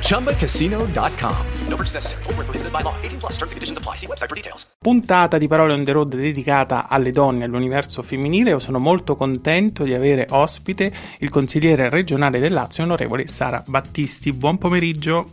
[0.00, 1.36] ChumbaCasino.com.
[1.68, 2.22] No purchase necessary.
[2.24, 2.94] Full prohibited by law.
[3.02, 3.96] 18 plus terms and conditions apply.
[3.96, 4.66] See website for details.
[4.78, 8.50] Puntata di Parole on the Road dedicata alle donne e all'universo femminile.
[8.50, 14.32] Io sono molto contento di avere ospite il consigliere regionale del Lazio, onorevole Sara Battisti.
[14.32, 15.30] Buon pomeriggio.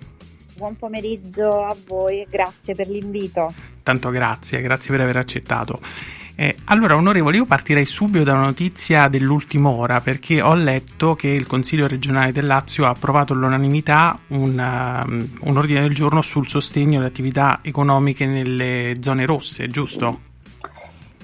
[0.56, 3.54] Buon pomeriggio a voi grazie per l'invito.
[3.84, 5.80] Tanto grazie, grazie per aver accettato.
[6.38, 11.30] Eh, allora, onorevole, io partirei subito da una notizia dell'ultima ora perché ho letto che
[11.30, 16.50] il Consiglio regionale del Lazio ha approvato all'unanimità un, um, un ordine del giorno sul
[16.50, 20.34] sostegno alle attività economiche nelle zone rosse, giusto?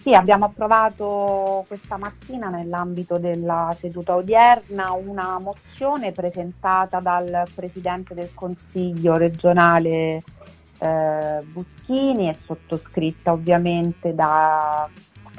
[0.01, 8.31] Sì, abbiamo approvato questa mattina nell'ambito della seduta odierna una mozione presentata dal Presidente del
[8.33, 10.23] Consiglio regionale
[10.79, 14.89] eh, Buschini e sottoscritta ovviamente da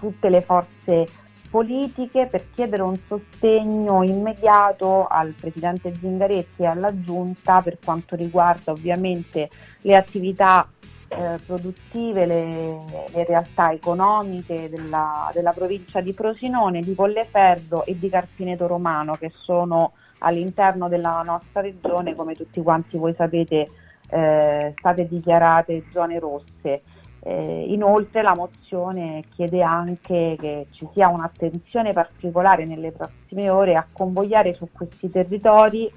[0.02, 1.06] tutte le forze
[1.48, 8.72] politiche per chiedere un sostegno immediato al Presidente Zingaretti e alla Giunta per quanto riguarda
[8.72, 9.48] ovviamente
[9.82, 10.68] le attività
[11.06, 12.80] eh, produttive, le,
[13.12, 19.30] le, realtà economiche della, della, provincia di Frosinone, di Colleferro e di Carpineto Romano che
[19.44, 23.66] sono all'interno della nostra regione, come tutti quanti voi sapete,
[24.08, 26.82] eh, state dichiarate zone rosse.
[27.24, 33.86] Eh, inoltre la mozione chiede anche che ci sia un'attenzione particolare nelle prossime ore a
[33.92, 35.88] convogliare su questi territori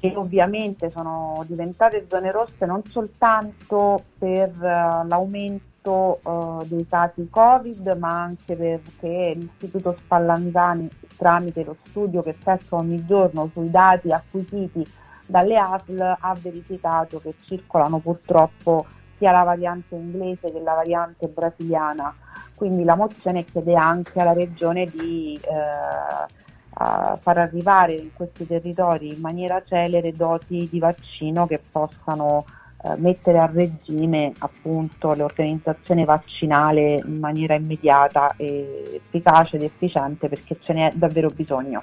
[0.00, 7.96] che ovviamente sono diventate zone rosse non soltanto per uh, l'aumento uh, dei casi Covid,
[7.98, 14.84] ma anche perché l'Istituto Spallanzani tramite lo studio che effettua ogni giorno sui dati acquisiti
[15.26, 18.86] dalle ASL ha verificato che circolano purtroppo
[19.18, 22.14] sia la variante inglese che la variante brasiliana.
[22.54, 26.36] Quindi la mozione chiede anche alla Regione di eh,
[26.76, 32.44] far arrivare in questi territori in maniera celere doti di vaccino che possano
[32.82, 40.72] eh, mettere a regime appunto l'organizzazione vaccinale in maniera immediata efficace ed efficiente perché ce
[40.72, 41.82] n'è davvero bisogno.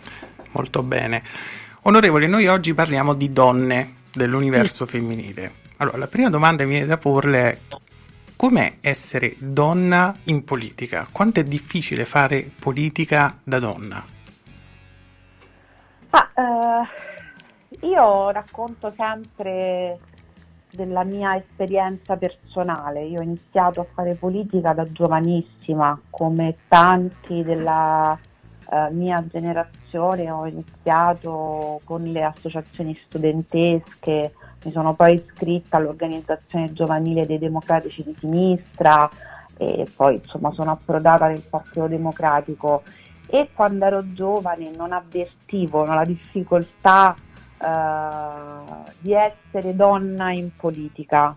[0.51, 1.23] Molto bene.
[1.83, 5.62] Onorevole, noi oggi parliamo di donne dell'universo femminile.
[5.78, 7.57] Allora, la prima domanda che mi viene da porle è
[8.35, 11.07] com'è essere donna in politica?
[11.12, 14.06] Quanto è difficile fare politica da donna?
[16.12, 20.00] Ah, eh, io racconto sempre
[20.72, 23.03] della mia esperienza personale.
[23.03, 28.18] Io ho iniziato a fare politica da giovanissima, come tanti della
[28.69, 30.31] eh, mia generazione.
[30.31, 38.16] Ho iniziato con le associazioni studentesche, mi sono poi iscritta all'organizzazione giovanile dei democratici di
[38.19, 39.09] sinistra
[39.57, 42.84] e poi insomma sono approdata nel Partito Democratico
[43.28, 47.16] e quando ero giovane non avvertivo la difficoltà
[47.57, 51.35] uh, di essere donna in politica.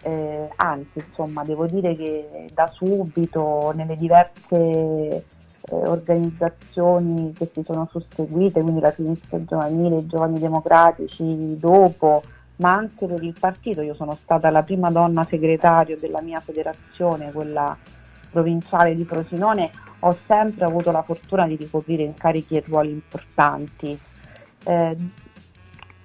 [0.00, 5.24] Eh, anzi, insomma, devo dire che da subito nelle diverse eh,
[5.70, 12.22] organizzazioni che si sono susseguite, quindi la sinistra giovanile, i giovani democratici, dopo,
[12.56, 17.32] ma anche per il partito, io sono stata la prima donna segretario della mia federazione,
[17.32, 17.76] quella
[18.30, 19.70] provinciale di Frosinone,
[20.00, 23.98] ho sempre avuto la fortuna di ricoprire incarichi e ruoli importanti.
[24.64, 24.96] Eh,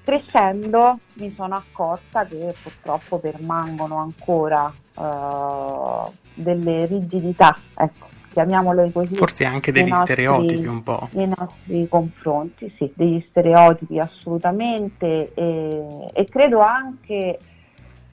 [0.04, 9.16] crescendo mi sono accorta che purtroppo permangono ancora uh, delle rigidità, ecco, chiamiamole così.
[9.16, 11.08] Forse anche degli nostri, stereotipi un po'.
[11.12, 17.38] Nei nostri confronti, sì, degli stereotipi assolutamente e, e credo anche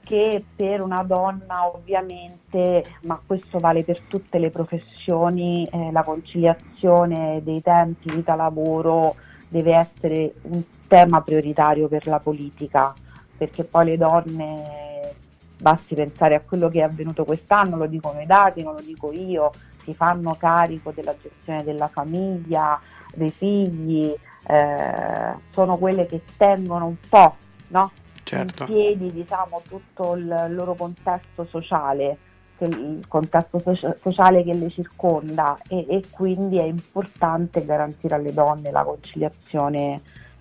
[0.03, 7.41] che per una donna ovviamente, ma questo vale per tutte le professioni, eh, la conciliazione
[7.43, 9.15] dei tempi vita-lavoro
[9.47, 12.93] deve essere un tema prioritario per la politica,
[13.37, 15.13] perché poi le donne,
[15.57, 19.11] basti pensare a quello che è avvenuto quest'anno, lo dicono i dati, non lo dico
[19.11, 19.51] io,
[19.83, 22.79] si fanno carico della gestione della famiglia,
[23.13, 24.13] dei figli,
[24.47, 27.35] eh, sono quelle che tengono un po'
[27.67, 27.91] no?
[28.23, 28.63] certo.
[28.63, 32.17] in piedi diciamo, tutto il loro contesto sociale,
[32.59, 33.61] il contesto
[33.99, 39.99] sociale che le circonda e, e, quindi è importante garantire alle donne la conciliazione,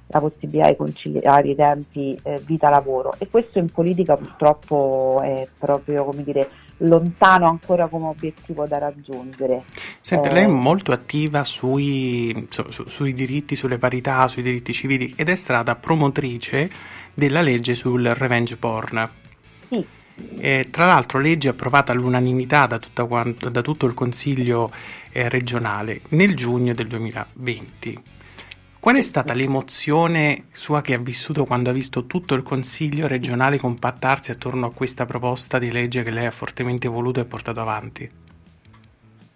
[0.09, 6.05] la possibilità di conciliare i tempi eh, vita-lavoro e questo in politica purtroppo è proprio
[6.05, 6.49] come dire
[6.81, 9.65] lontano ancora come obiettivo da raggiungere.
[10.00, 14.73] Senti, eh, lei è molto attiva sui, su, su, sui diritti, sulle parità, sui diritti
[14.73, 16.71] civili ed è stata promotrice
[17.12, 19.09] della legge sul revenge porn.
[19.69, 19.87] Sì.
[20.38, 24.71] E, tra l'altro legge approvata all'unanimità da, quanto, da tutto il Consiglio
[25.12, 28.03] eh, regionale nel giugno del 2020.
[28.81, 33.59] Qual è stata l'emozione sua che ha vissuto quando ha visto tutto il Consiglio regionale
[33.59, 38.11] compattarsi attorno a questa proposta di legge che lei ha fortemente voluto e portato avanti?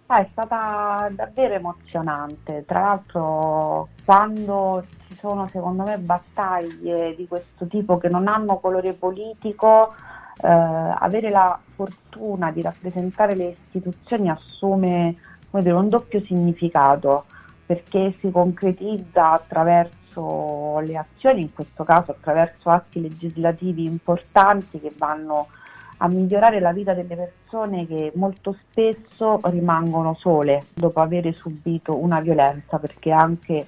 [0.07, 2.63] Ah, è stata davvero emozionante.
[2.65, 8.93] Tra l'altro, quando ci sono, secondo me, battaglie di questo tipo che non hanno colore
[8.93, 9.93] politico,
[10.41, 15.15] eh, avere la fortuna di rappresentare le istituzioni assume
[15.51, 17.25] dire, un doppio significato
[17.65, 25.47] perché si concretizza attraverso le azioni, in questo caso attraverso atti legislativi importanti che vanno
[25.97, 32.19] a migliorare la vita delle persone che molto spesso rimangono sole dopo aver subito una
[32.19, 33.67] violenza, perché anche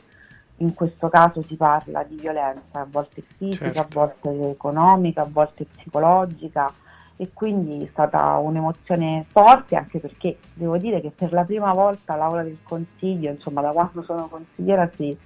[0.57, 4.01] in questo caso si parla di violenza, a volte fisica, certo.
[4.01, 6.71] a volte economica, a volte psicologica
[7.18, 12.16] e quindi è stata un'emozione forte anche perché devo dire che per la prima volta
[12.16, 15.18] l'aula del consiglio, insomma da quando sono consigliera si,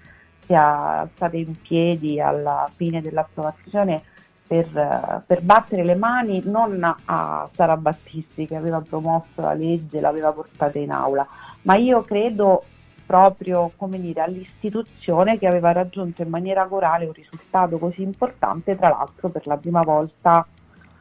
[0.46, 4.04] si è in piedi alla fine dell'approvazione
[4.48, 10.32] per, per, battere le mani non a Sara Battisti che aveva promosso la legge, l'aveva
[10.32, 11.26] portata in aula,
[11.62, 12.64] ma io credo
[13.06, 18.88] proprio come dire, all'istituzione che aveva raggiunto in maniera corale un risultato così importante, tra
[18.88, 20.46] l'altro per la prima volta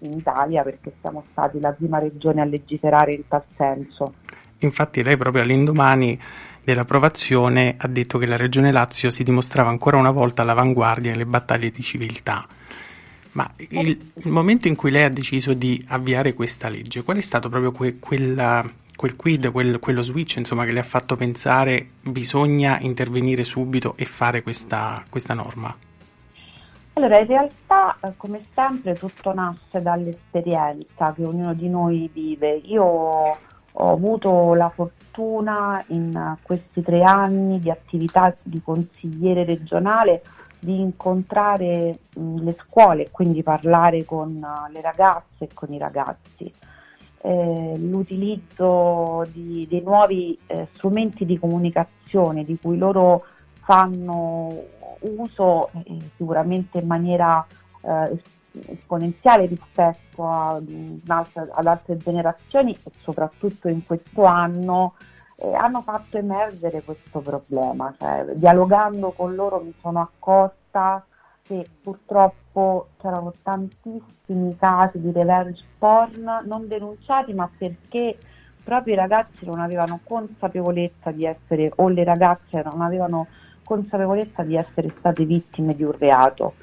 [0.01, 4.15] in Italia perché siamo stati la prima regione a legiferare in tal senso.
[4.59, 6.19] Infatti lei proprio all'indomani
[6.63, 11.71] dell'approvazione ha detto che la regione Lazio si dimostrava ancora una volta all'avanguardia nelle battaglie
[11.71, 12.47] di civiltà.
[13.33, 17.21] Ma il, il, momento in cui lei ha deciso di avviare questa legge, qual è
[17.21, 21.91] stato proprio que, quella, quel quid, quel, quello switch insomma, che le ha fatto pensare
[22.03, 25.75] bisogna intervenire subito e fare questa, questa norma?
[26.95, 32.61] Allora, in realtà, eh, come sempre, tutto nasce dall'esperienza che ognuno di noi vive.
[32.65, 40.23] Io ho avuto la fortuna in questi tre anni di attività di consigliere regionale
[40.59, 45.79] di incontrare mh, le scuole e quindi parlare con uh, le ragazze e con i
[45.79, 46.53] ragazzi.
[47.23, 53.25] Eh, l'utilizzo di, dei nuovi eh, strumenti di comunicazione di cui loro
[53.71, 54.65] fanno
[54.99, 57.47] uso eh, sicuramente in maniera
[57.83, 58.21] eh,
[58.67, 64.95] esponenziale rispetto a, ad altre generazioni e soprattutto in questo anno
[65.37, 67.95] eh, hanno fatto emergere questo problema.
[67.97, 71.05] Cioè, dialogando con loro mi sono accorta
[71.43, 78.19] che purtroppo c'erano tantissimi casi di revenge porn non denunciati ma perché
[78.65, 83.29] proprio i ragazzi non avevano consapevolezza di essere o le ragazze non avevano
[83.71, 86.55] consapevolezza di essere state vittime di un reato.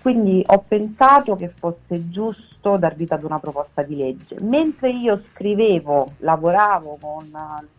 [0.00, 4.36] Quindi ho pensato che fosse giusto dar vita ad una proposta di legge.
[4.40, 7.30] Mentre io scrivevo, lavoravo con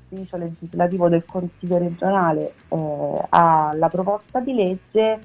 [0.10, 5.20] l'ufficio legislativo del Consiglio regionale eh, alla proposta di legge,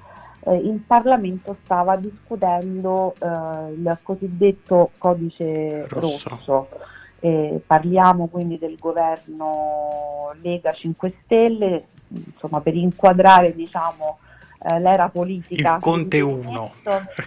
[0.44, 6.28] eh, il Parlamento stava discutendo eh, il cosiddetto codice rosso.
[6.28, 6.68] rosso.
[7.66, 14.18] parliamo quindi del governo Lega 5 Stelle, insomma, per inquadrare diciamo,
[14.64, 15.74] eh, l'era politica.
[15.74, 16.72] Il Conte 1.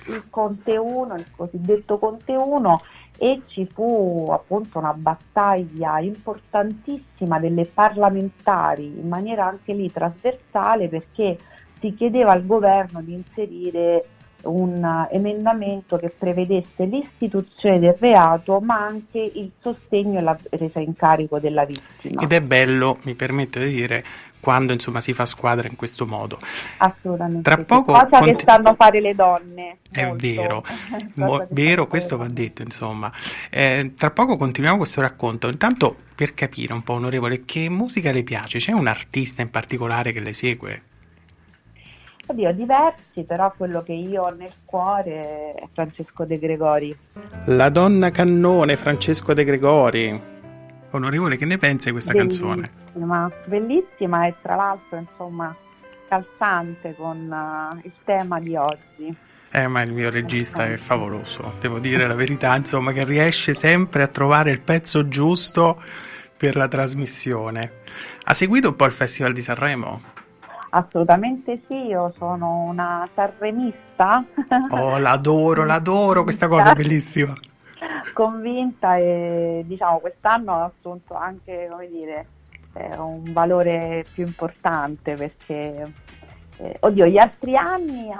[0.08, 2.82] Il Conte 1, il cosiddetto Conte 1
[3.18, 11.38] e ci fu appunto una battaglia importantissima delle parlamentari in maniera anche lì trasversale perché
[11.80, 14.06] si chiedeva al governo di inserire
[14.46, 20.96] un emendamento che prevedesse l'istituzione del reato ma anche il sostegno e la presa in
[20.96, 22.22] carico della vittima.
[22.22, 24.04] Ed è bello, mi permetto di dire,
[24.46, 26.40] quando insomma si fa squadra in questo modo.
[26.78, 27.42] Assolutamente.
[27.42, 29.78] Tra poco cosa cont- che sanno fare le donne.
[29.90, 30.28] È molto.
[30.28, 30.64] vero,
[31.16, 33.12] Mo- vero, questo va detto insomma.
[33.50, 35.48] Eh, tra poco continuiamo questo racconto.
[35.48, 38.60] Intanto per capire un po', onorevole, che musica le piace?
[38.60, 40.82] C'è un artista in particolare che le segue?
[42.27, 46.98] Oddio, diversi, però quello che io ho nel cuore è Francesco De Gregori.
[47.46, 50.22] La donna cannone Francesco De Gregori.
[50.91, 53.41] Onorevole, che ne pensa di questa bellissima, canzone?
[53.46, 55.55] Bellissima e tra l'altro, insomma,
[56.08, 59.15] calzante con uh, il tema di oggi.
[59.51, 64.03] Eh, ma il mio regista è favoloso, devo dire la verità, insomma, che riesce sempre
[64.03, 65.82] a trovare il pezzo giusto
[66.36, 67.72] per la trasmissione.
[68.24, 70.13] Ha seguito un po' il Festival di Sanremo?
[70.75, 74.22] Assolutamente sì, io sono una sanremista.
[74.72, 77.34] Oh, l'adoro, l'adoro, questa cosa è bellissima.
[78.12, 82.27] convinta e diciamo quest'anno ha assunto anche come dire,
[82.74, 85.91] eh, un valore più importante perché
[86.58, 88.12] eh, oddio gli altri anni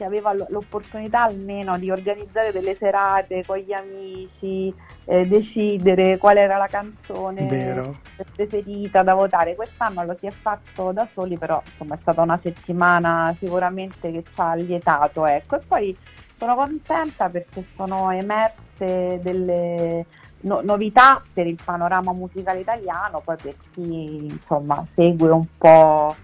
[0.00, 6.56] si aveva l'opportunità almeno di organizzare delle serate con gli amici, eh, decidere qual era
[6.56, 7.94] la canzone Vero.
[8.34, 9.54] preferita da votare.
[9.54, 14.22] Quest'anno lo si è fatto da soli, però insomma è stata una settimana sicuramente che
[14.22, 15.26] ci ha lietato.
[15.26, 15.56] Ecco.
[15.56, 15.96] E poi
[16.38, 20.06] sono contenta perché sono emerse delle
[20.40, 26.16] no- novità per il panorama musicale italiano, poi per chi insomma segue un po'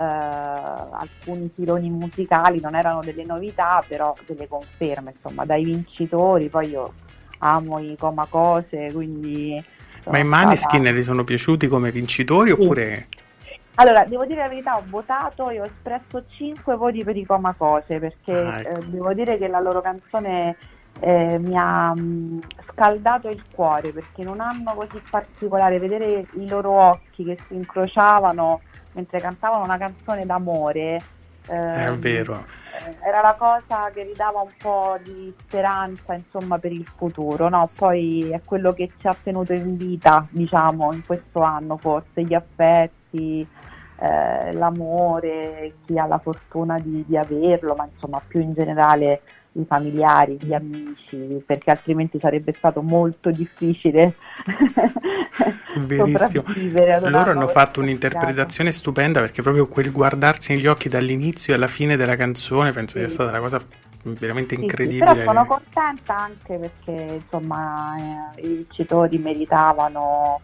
[0.00, 6.92] alcuni filoni musicali, non erano delle novità, però delle conferme, insomma, dai vincitori, poi io
[7.38, 9.62] amo i coma cose, quindi...
[10.04, 10.94] Ma i Maneskin stata...
[10.94, 12.60] le sono piaciuti come vincitori sì.
[12.60, 13.06] oppure...
[13.76, 17.54] Allora, devo dire la verità, ho votato e ho espresso 5 voti per i Coma
[17.56, 18.76] Cose perché ah, ecco.
[18.76, 20.56] eh, devo dire che la loro canzone
[21.00, 22.38] eh, mi ha mh, mm,
[22.70, 27.54] scaldato il cuore perché in un anno così particolare vedere i loro occhi che si
[27.54, 28.60] incrociavano
[28.92, 31.02] mentre cantavano una canzone d'amore
[31.48, 32.44] eh, è vero
[32.86, 37.68] eh, era la cosa che ridava un po' di speranza insomma per il futuro no?
[37.74, 42.34] poi è quello che ci ha tenuto in vita diciamo in questo anno forse gli
[42.34, 43.46] affetti
[43.98, 49.20] eh, l'amore chi ha la fortuna di, di averlo ma insomma più in generale
[49.54, 54.14] i familiari, gli amici, perché altrimenti sarebbe stato molto difficile
[55.88, 57.10] sopravvivere.
[57.10, 62.16] Loro hanno fatto un'interpretazione stupenda perché proprio quel guardarsi negli occhi dall'inizio alla fine della
[62.16, 63.04] canzone penso sì.
[63.04, 63.60] sia stata una cosa
[64.02, 65.06] veramente sì, incredibile.
[65.08, 70.40] Sì, però sono contenta anche perché insomma eh, i vincitori meritavano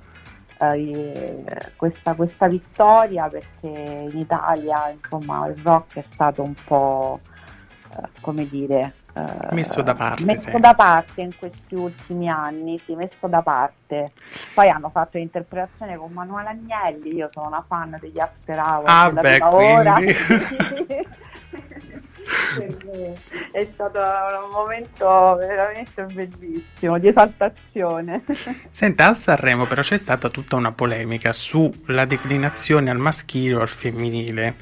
[0.61, 1.45] eh,
[1.77, 7.21] questa, questa vittoria perché in Italia insomma il rock è stato un po'
[7.97, 8.95] Eh, come dire,
[9.51, 10.25] messo da parte.
[10.25, 14.13] Messo da parte in questi ultimi anni, sì, messo da parte.
[14.55, 19.11] Poi hanno fatto l'interpretazione con Manuela Agnelli, io sono una fan degli After Hours ah,
[19.11, 19.97] beh, ora.
[23.53, 28.23] è stato un momento veramente bellissimo di esaltazione.
[28.71, 33.69] Senta, al Sanremo però c'è stata tutta una polemica sulla declinazione al maschile o al
[33.69, 34.55] femminile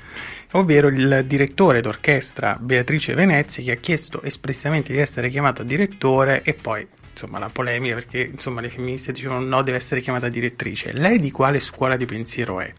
[0.59, 6.55] ovvero il direttore d'orchestra Beatrice Venezia che ha chiesto espressamente di essere chiamato direttore e
[6.55, 10.93] poi insomma la polemica perché insomma le femministe dicevano no deve essere chiamata direttrice.
[10.93, 12.73] Lei di quale scuola di pensiero è?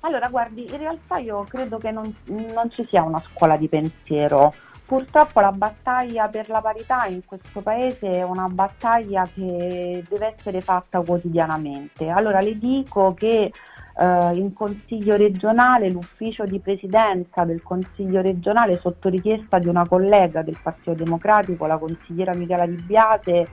[0.00, 4.52] Allora guardi, in realtà io credo che non, non ci sia una scuola di pensiero.
[4.84, 10.60] Purtroppo la battaglia per la parità in questo paese è una battaglia che deve essere
[10.60, 12.10] fatta quotidianamente.
[12.10, 13.50] Allora le dico che
[13.96, 20.42] eh, in Consiglio regionale l'ufficio di presidenza del Consiglio regionale sotto richiesta di una collega
[20.42, 23.48] del Partito Democratico, la consigliera Michela Di Biase,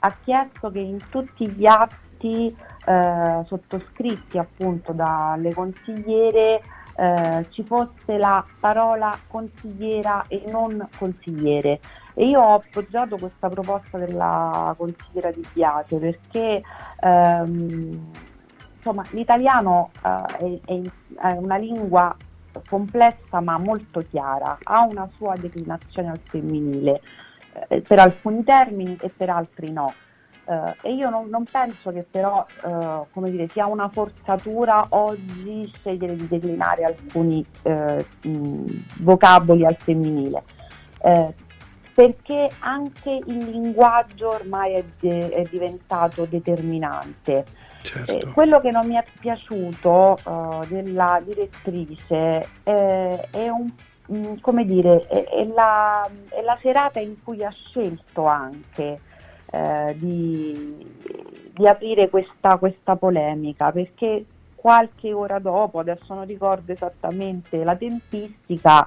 [0.00, 2.54] ha chiesto che in tutti gli atti
[2.86, 6.62] eh, sottoscritti appunto dalle consigliere
[6.96, 11.80] eh, ci fosse la parola consigliera e non consigliere.
[12.14, 16.62] E io ho appoggiato questa proposta della consigliera Di Biase perché
[17.00, 18.10] ehm,
[18.80, 20.80] insomma, l'italiano eh, è,
[21.20, 22.16] è, una lingua
[22.68, 27.00] complessa ma molto chiara, ha una sua declinazione al femminile,
[27.68, 29.92] eh, per alcuni termini e per altri no.
[30.42, 35.70] Uh, e io non, non, penso che però uh, come dire, sia una forzatura oggi
[35.76, 40.42] scegliere di declinare alcuni uh, mh, vocaboli al femminile,
[41.94, 47.44] perché anche il linguaggio ormai è, de- è diventato determinante.
[47.82, 48.12] Certo.
[48.12, 53.70] Eh, quello che non mi è piaciuto uh, della direttrice eh, è un
[54.12, 59.00] mm, come dire, è, è, la, è, la, serata in cui ha scelto anche
[59.50, 60.86] eh, di,
[61.54, 68.86] di, aprire questa, questa, polemica, perché qualche ora dopo, adesso non ricordo esattamente la tempistica,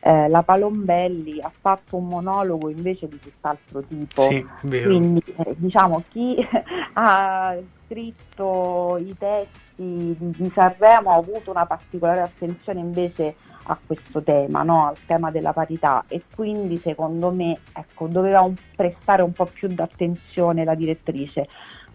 [0.00, 4.22] eh, la Palombelli ha fatto un monologo invece di tutt'altro tipo.
[4.22, 6.36] Sì, Quindi eh, diciamo chi
[6.94, 14.62] ha scritto i testi di Sanremo ha avuto una particolare attenzione invece a questo tema,
[14.62, 14.86] no?
[14.86, 19.68] al tema della parità e quindi secondo me ecco, doveva un, prestare un po' più
[19.68, 21.48] d'attenzione la direttrice.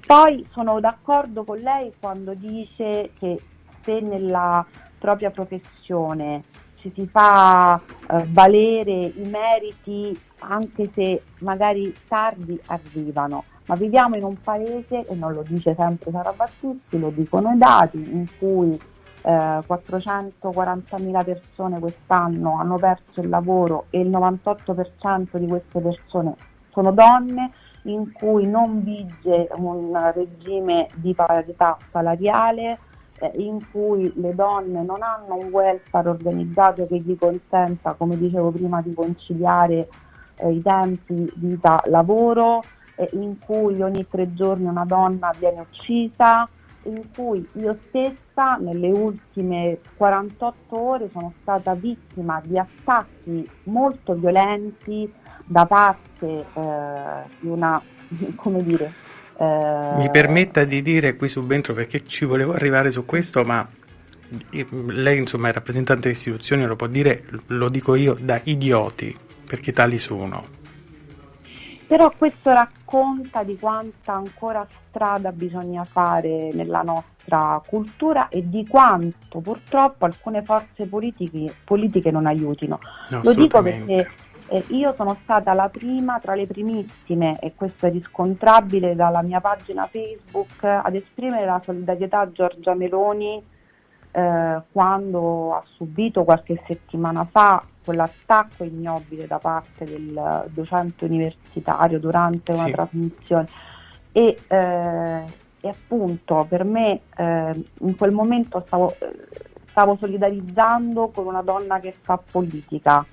[0.05, 3.41] Poi sono d'accordo con lei quando dice che
[3.81, 4.65] se nella
[4.99, 6.43] propria professione
[6.85, 7.81] ci si fa
[8.27, 15.33] valere i meriti anche se magari tardi arrivano, ma viviamo in un paese, e non
[15.33, 18.79] lo dice sempre Sara Battisti, lo dicono i dati, in cui
[19.23, 26.35] eh, 440.000 persone quest'anno hanno perso il lavoro e il 98% di queste persone
[26.69, 27.51] sono donne
[27.83, 32.77] in cui non vige un regime di parità salariale, eh,
[33.35, 38.81] in cui le donne non hanno un welfare organizzato che gli consenta, come dicevo prima,
[38.81, 39.87] di conciliare
[40.35, 42.63] eh, i tempi vita-lavoro,
[42.95, 46.47] eh, in cui ogni tre giorni una donna viene uccisa,
[46.83, 55.11] in cui io stessa nelle ultime 48 ore sono stata vittima di attacchi molto violenti
[55.45, 57.81] da parte eh, di una,
[58.35, 59.13] come dire...
[59.37, 59.93] Eh...
[59.97, 63.67] Mi permetta di dire qui subentro perché ci volevo arrivare su questo, ma
[64.87, 69.15] lei insomma è rappresentante di istituzioni, lo può dire, lo dico io, da idioti,
[69.45, 70.63] perché tali sono.
[71.87, 79.39] Però questo racconta di quanta ancora strada bisogna fare nella nostra cultura e di quanto
[79.39, 82.79] purtroppo alcune forze politiche, politiche non aiutino.
[83.09, 84.07] No, Lo dico perché
[84.47, 89.41] eh, io sono stata la prima, tra le primissime, e questo è riscontrabile dalla mia
[89.41, 93.43] pagina Facebook, ad esprimere la solidarietà a Giorgia Meloni
[94.15, 102.53] eh, quando ha subito qualche settimana fa quell'attacco ignobile da parte del docente universitario durante
[102.53, 102.71] una sì.
[102.71, 103.47] trasmissione
[104.11, 105.23] e, eh,
[105.59, 108.95] e, appunto per me eh, in quel momento stavo,
[109.69, 113.05] stavo solidarizzando con una donna che fa politica,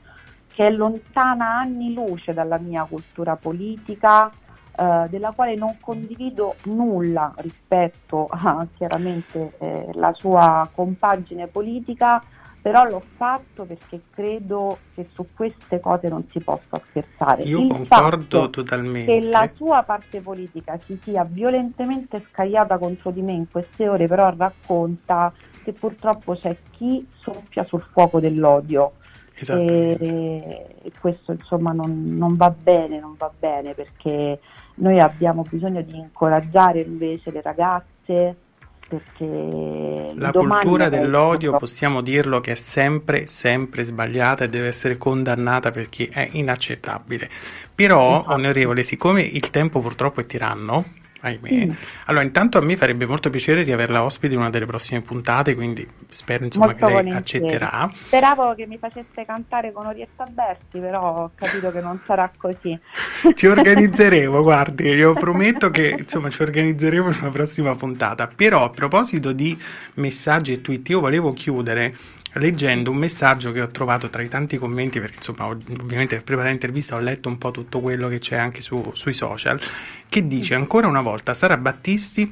[0.52, 4.30] che è lontana anni luce dalla mia cultura politica,
[4.76, 12.22] eh, della quale non condivido nulla rispetto a chiaramente eh, la sua compagine politica,
[12.62, 17.42] però l'ho fatto perché credo che su queste cose non si possa scherzare.
[17.42, 19.18] Io Il concordo totalmente.
[19.18, 24.06] Che la sua parte politica si sia violentemente scagliata contro di me in queste ore,
[24.06, 25.32] però racconta
[25.64, 28.92] che purtroppo c'è chi soffia sul fuoco dell'odio.
[29.34, 34.38] E, e questo insomma non, non va bene, non va bene perché
[34.76, 38.36] noi abbiamo bisogno di incoraggiare invece le ragazze
[38.88, 45.70] perché la cultura dell'odio possiamo dirlo che è sempre sempre sbagliata e deve essere condannata
[45.70, 47.30] perché è inaccettabile
[47.74, 48.32] però esatto.
[48.34, 50.84] onorevole siccome il tempo purtroppo è tiranno
[51.22, 51.66] ahimè.
[51.66, 51.70] Mm.
[52.06, 55.54] Allora, intanto a me farebbe molto piacere di averla ospite in una delle prossime puntate,
[55.54, 57.44] quindi spero insomma molto che lei volentieri.
[57.46, 57.90] accetterà.
[58.06, 62.78] Speravo che mi facesse cantare con Orietta Berti, però ho capito che non sarà così.
[63.34, 68.26] Ci organizzeremo, guardi, io prometto che insomma ci organizzeremo in una prossima puntata.
[68.26, 69.56] Però a proposito di
[69.94, 71.94] messaggi e tweet, io volevo chiudere
[72.34, 76.52] leggendo un messaggio che ho trovato tra i tanti commenti, perché insomma ovviamente per preparare
[76.52, 79.60] l'intervista ho letto un po' tutto quello che c'è anche su, sui social,
[80.08, 82.30] che dice ancora una volta Sara Battisti,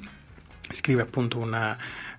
[0.70, 1.76] scrive appunto una,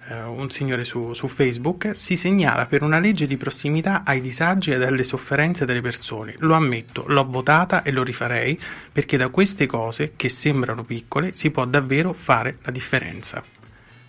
[0.09, 4.71] uh, un signore su, su, Facebook, si segnala per una legge di prossimità ai disagi
[4.71, 6.35] e alle sofferenze delle persone.
[6.39, 8.59] Lo ammetto, l'ho votata e lo rifarei
[8.91, 13.50] perché da queste cose, che sembrano piccole, si può davvero fare la differenza.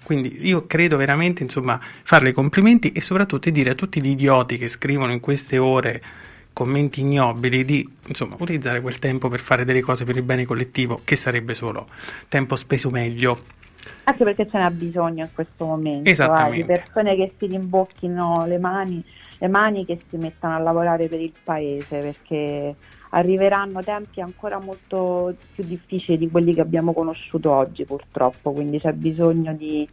[0.02, 4.58] Quindi io credo veramente, insomma, farle i complimenti e soprattutto dire a tutti gli idioti
[4.58, 6.02] che scrivono in queste ore
[6.52, 11.00] commenti ignobili di insomma, utilizzare quel tempo per fare delle cose per il bene collettivo,
[11.04, 11.88] che sarebbe solo
[12.28, 13.60] tempo speso meglio.
[14.04, 18.58] Anche perché ce n'è bisogno in questo momento, eh, di persone che si rimbocchino le
[18.58, 19.02] mani,
[19.38, 22.74] le mani che si mettano a lavorare per il paese, perché
[23.14, 28.92] arriveranno tempi ancora molto più difficili di quelli che abbiamo conosciuto oggi purtroppo, quindi c'è
[28.92, 29.88] bisogno di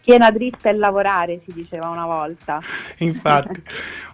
[0.00, 2.60] schiena dritta e lavorare, si diceva una volta.
[2.98, 3.62] Infatti,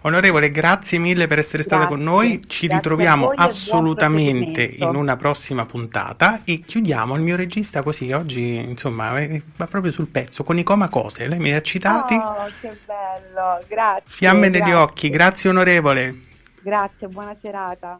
[0.01, 1.77] onorevole, grazie mille per essere grazie.
[1.77, 7.35] stata con noi, ci grazie ritroviamo assolutamente in una prossima puntata e chiudiamo il mio
[7.35, 11.53] regista così oggi, insomma, eh, va proprio sul pezzo, con i coma cose, lei mi
[11.53, 12.15] ha citati.
[12.15, 14.03] Oh, che bello, grazie.
[14.05, 14.65] Fiamme grazie.
[14.65, 16.15] negli occhi, grazie onorevole.
[16.61, 17.99] Grazie, buona serata.